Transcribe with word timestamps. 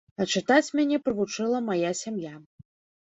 А 0.23 0.25
чытаць 0.37 0.73
мяне 0.79 0.97
прывучыла 1.09 1.61
мая 1.67 1.93
сям'я. 2.03 2.33